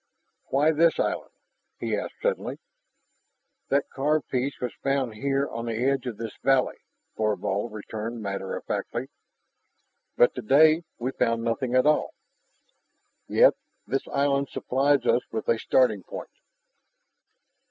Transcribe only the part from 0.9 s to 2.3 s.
island?" he asked